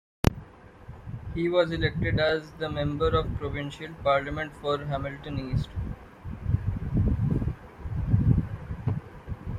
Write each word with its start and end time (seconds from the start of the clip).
He 1.35 1.47
was 1.47 1.69
elected 1.69 2.19
as 2.19 2.49
the 2.53 2.67
Member 2.67 3.09
of 3.15 3.35
Provincial 3.37 3.93
Parliament 4.03 4.51
for 4.59 4.79
Hamilton 4.83 5.51
East. 5.51 5.69